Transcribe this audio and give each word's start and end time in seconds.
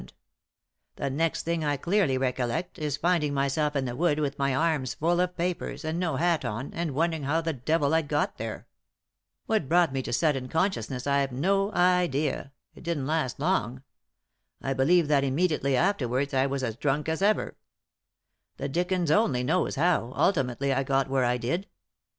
246 0.01 0.13
3i 0.13 0.15
9 0.17 0.17
iii^d 0.17 0.17
by 0.17 0.97
Google 0.97 0.97
THE 0.97 1.05
INTERRUPTED 1.05 1.13
KISS 1.13 1.13
The 1.13 1.21
next 1.21 1.41
thing 1.43 1.63
I 1.63 1.77
clearly 1.77 2.17
recollect 2.17 2.79
is 2.79 2.97
finding 2.97 3.33
myself 3.35 3.75
in 3.75 3.85
the 3.85 3.95
wood 3.95 4.19
with 4.19 4.39
my 4.39 4.55
arms 4.55 4.93
full 4.95 5.19
of 5.19 5.37
papers, 5.37 5.85
and 5.85 5.99
no 5.99 6.15
hat 6.15 6.43
on, 6.43 6.73
and 6.73 6.95
wondering 6.95 7.23
how 7.25 7.41
the 7.41 7.53
devil 7.53 7.93
I'd 7.93 8.07
got 8.07 8.37
there. 8.39 8.65
What 9.45 9.69
brought 9.69 9.93
me 9.93 10.01
to 10.01 10.11
sudden 10.11 10.47
consciousness 10.49 11.05
I've 11.05 11.31
no 11.31 11.71
idea; 11.73 12.51
it 12.73 12.81
didn't 12.81 13.05
last 13.05 13.39
long; 13.39 13.83
I 14.59 14.73
believe 14.73 15.07
that 15.07 15.23
immediately 15.23 15.75
afterwards 15.75 16.33
I 16.33 16.47
was 16.47 16.63
as 16.63 16.77
drunk 16.77 17.07
as 17.07 17.21
ever. 17.21 17.55
The 18.57 18.69
dickens 18.69 19.11
only 19.11 19.43
knows 19.43 19.75
how, 19.75 20.13
ultimately, 20.15 20.73
I 20.73 20.81
got 20.81 21.11
where 21.11 21.25
I 21.25 21.37
did. 21.37 21.67